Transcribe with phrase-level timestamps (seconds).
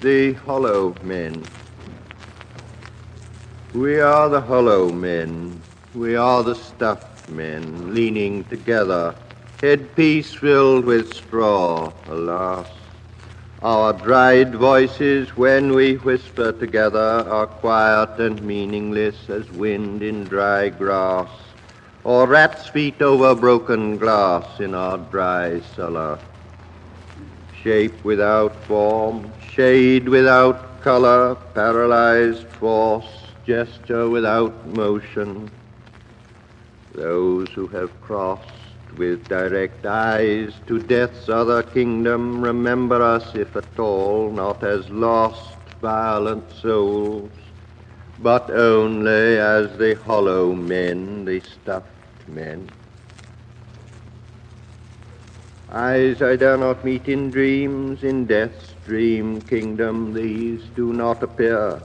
[0.00, 1.44] The hollow men.
[3.74, 5.60] We are the hollow men.
[5.94, 9.14] We are the stuffed men, leaning together,
[9.60, 12.66] headpiece filled with straw, alas.
[13.62, 20.70] Our dried voices, when we whisper together, are quiet and meaningless as wind in dry
[20.70, 21.28] grass,
[22.04, 26.18] or rat's feet over broken glass in our dry cellar.
[27.62, 33.04] Shape without form, shade without color, paralyzed force,
[33.46, 35.50] gesture without motion.
[36.94, 38.46] Those who have crossed
[38.96, 45.56] with direct eyes to death's other kingdom remember us, if at all, not as lost,
[45.82, 47.30] violent souls,
[48.20, 52.70] but only as the hollow men, the stuffed men.
[55.72, 61.80] Eyes I dare not meet in dreams, in death's dream kingdom, these do not appear.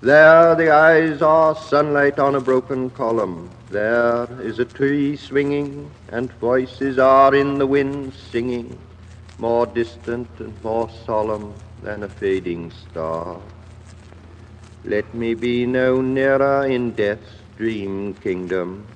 [0.00, 3.50] There the eyes are sunlight on a broken column.
[3.70, 8.78] There is a tree swinging, and voices are in the wind singing,
[9.38, 13.38] more distant and more solemn than a fading star.
[14.86, 18.86] Let me be no nearer in death's dream kingdom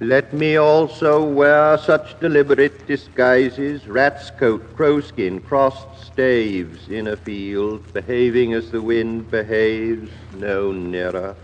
[0.00, 7.92] let me also wear such deliberate disguises, rat's coat, crowskin, crossed staves in a field,
[7.92, 11.34] behaving as the wind behaves, no nearer.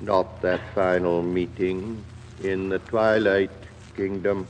[0.00, 2.04] Not that final meeting
[2.44, 3.50] in the twilight
[3.96, 4.46] kingdom.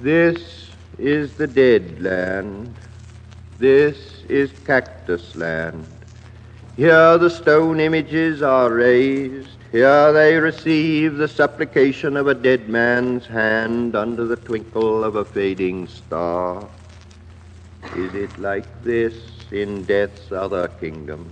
[0.00, 2.72] This is the dead land.
[3.58, 5.86] This is cactus land.
[6.76, 9.48] Here the stone images are raised.
[9.72, 15.24] Here they receive the supplication of a dead man's hand under the twinkle of a
[15.24, 16.66] fading star.
[17.94, 19.14] Is it like this
[19.50, 21.30] in death's other kingdom?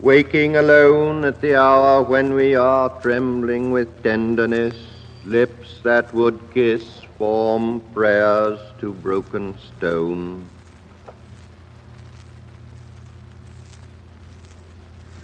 [0.00, 4.76] Waking alone at the hour when we are trembling with tenderness,
[5.24, 10.44] lips that would kiss form prayers to broken stone.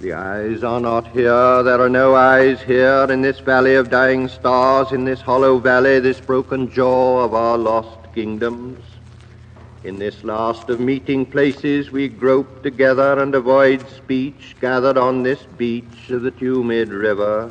[0.01, 4.29] The eyes are not here, there are no eyes here in this valley of dying
[4.29, 8.79] stars, in this hollow valley, this broken jaw of our lost kingdoms.
[9.83, 15.43] In this last of meeting places we grope together and avoid speech, gathered on this
[15.57, 17.51] beach of the tumid river,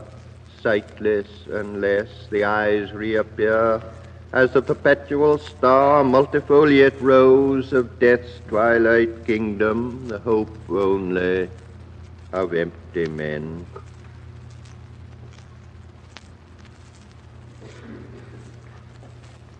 [0.63, 3.81] sightless unless the eyes reappear
[4.31, 11.49] as the perpetual star, multifoliate rose of death's twilight kingdom, the hope only
[12.33, 13.65] of empty men.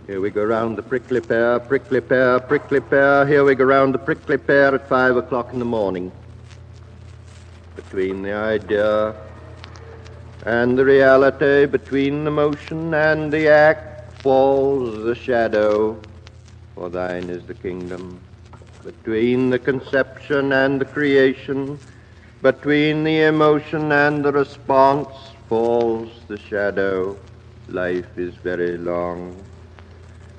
[0.08, 3.26] Here we go round the prickly pear, prickly pear, prickly pear.
[3.26, 6.12] Here we go round the prickly pear at five o'clock in the morning.
[7.76, 9.16] Between the idea
[10.46, 16.00] and the reality, between the motion and the act, falls the shadow,
[16.74, 18.20] for thine is the kingdom.
[18.86, 21.78] Between the conception and the creation,
[22.42, 25.14] between the emotion and the response
[25.50, 27.18] falls the shadow.
[27.68, 29.44] Life is very long.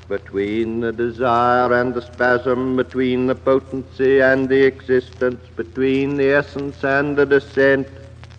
[0.09, 6.83] Between the desire and the spasm, between the potency and the existence, between the essence
[6.85, 7.87] and the descent,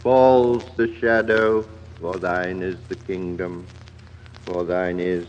[0.02, 1.64] falls the shadow.
[2.02, 3.68] For thine is the kingdom,
[4.46, 5.28] for thine is,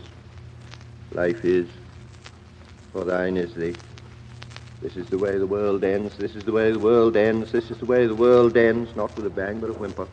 [1.13, 1.67] life is,
[2.93, 3.75] for thine is the
[4.81, 6.17] this is the way the world ends.
[6.17, 7.51] This is the way the world ends.
[7.51, 8.95] This is the way the world ends.
[8.95, 10.07] Not with a bang, but a whimper.